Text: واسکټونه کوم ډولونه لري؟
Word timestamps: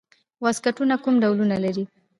واسکټونه 0.43 0.95
کوم 1.03 1.15
ډولونه 1.23 1.55
لري؟ 1.63 1.83